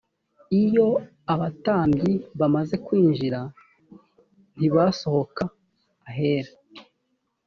iyo 0.61 0.87
abatambyi 1.33 2.13
bamaze 2.39 2.75
kwinjira 2.85 3.39
ntibasohoka 4.57 5.43
ahera. 6.09 6.51